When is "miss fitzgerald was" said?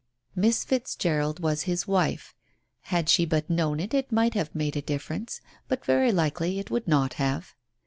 0.33-1.61